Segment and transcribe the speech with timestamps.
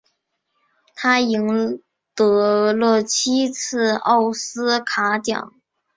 [0.95, 1.79] 他赢
[2.15, 5.53] 得了七次奥斯卡奖。